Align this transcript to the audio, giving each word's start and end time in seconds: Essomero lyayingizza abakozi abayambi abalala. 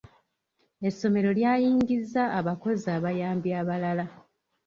Essomero 0.87 1.29
lyayingizza 1.39 2.23
abakozi 2.39 2.87
abayambi 2.97 3.49
abalala. 3.61 4.05